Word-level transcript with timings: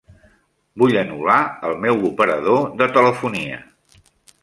Vull 0.83 0.97
anul·lar 1.01 1.37
el 1.69 1.77
meu 1.85 2.01
operador 2.11 2.67
de 2.83 2.91
telefonia. 2.99 3.65